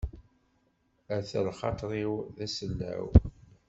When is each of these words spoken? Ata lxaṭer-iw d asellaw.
Ata 1.15 1.39
lxaṭer-iw 1.47 2.13
d 2.35 2.37
asellaw. 2.45 3.05